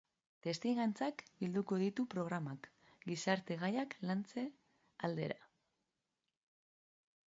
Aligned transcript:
Testigantzak 0.45 1.21
bilduko 1.41 1.79
ditu 1.81 2.07
programak, 2.15 2.71
gizarte 3.11 3.61
gaiak 3.67 3.97
lantze 4.09 4.49
aldera. 5.13 5.41